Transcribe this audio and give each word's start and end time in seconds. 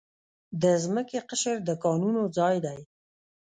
د 0.61 0.63
ځمکې 0.83 1.19
قشر 1.29 1.57
د 1.67 1.71
کانونو 1.83 2.21
ځای 2.37 2.55
دی. 2.65 2.79